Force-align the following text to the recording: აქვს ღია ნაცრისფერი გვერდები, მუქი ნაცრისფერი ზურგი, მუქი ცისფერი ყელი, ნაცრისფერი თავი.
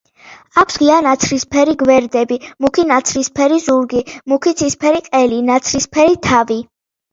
აქვს 0.61 0.77
ღია 0.83 0.95
ნაცრისფერი 1.07 1.75
გვერდები, 1.81 2.39
მუქი 2.65 2.87
ნაცრისფერი 2.93 3.61
ზურგი, 3.67 4.03
მუქი 4.35 4.57
ცისფერი 4.65 5.07
ყელი, 5.13 5.41
ნაცრისფერი 5.53 6.21
თავი. 6.29 6.61